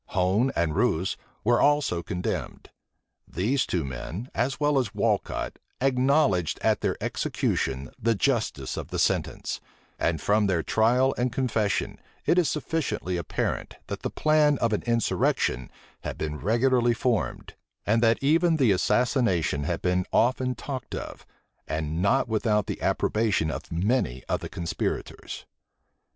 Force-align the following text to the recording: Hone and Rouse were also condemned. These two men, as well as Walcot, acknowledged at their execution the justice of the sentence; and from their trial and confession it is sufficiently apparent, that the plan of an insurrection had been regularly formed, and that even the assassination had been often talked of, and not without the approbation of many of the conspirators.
Hone 0.07 0.51
and 0.55 0.75
Rouse 0.75 1.15
were 1.43 1.61
also 1.61 2.01
condemned. 2.01 2.71
These 3.27 3.67
two 3.67 3.83
men, 3.85 4.31
as 4.33 4.59
well 4.59 4.79
as 4.79 4.95
Walcot, 4.95 5.59
acknowledged 5.79 6.57
at 6.63 6.81
their 6.81 6.97
execution 6.99 7.91
the 8.01 8.15
justice 8.15 8.77
of 8.77 8.87
the 8.87 8.97
sentence; 8.97 9.61
and 9.99 10.19
from 10.19 10.47
their 10.47 10.63
trial 10.63 11.13
and 11.19 11.31
confession 11.31 11.99
it 12.25 12.39
is 12.39 12.49
sufficiently 12.49 13.15
apparent, 13.15 13.75
that 13.85 14.01
the 14.01 14.09
plan 14.09 14.57
of 14.57 14.73
an 14.73 14.81
insurrection 14.87 15.69
had 16.03 16.17
been 16.17 16.39
regularly 16.39 16.95
formed, 16.95 17.53
and 17.85 18.01
that 18.01 18.17
even 18.23 18.55
the 18.55 18.71
assassination 18.71 19.65
had 19.65 19.83
been 19.83 20.07
often 20.11 20.55
talked 20.55 20.95
of, 20.95 21.27
and 21.67 22.01
not 22.01 22.27
without 22.27 22.65
the 22.65 22.81
approbation 22.81 23.51
of 23.51 23.71
many 23.71 24.23
of 24.27 24.39
the 24.39 24.49
conspirators. 24.49 25.45